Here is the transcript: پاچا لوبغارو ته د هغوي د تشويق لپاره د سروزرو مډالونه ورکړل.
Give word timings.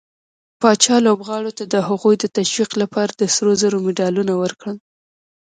پاچا 0.61 0.95
لوبغارو 1.05 1.51
ته 1.57 1.63
د 1.73 1.75
هغوي 1.87 2.15
د 2.19 2.25
تشويق 2.37 2.71
لپاره 2.81 3.11
د 3.15 3.23
سروزرو 3.35 3.77
مډالونه 3.85 4.33
ورکړل. 4.41 4.77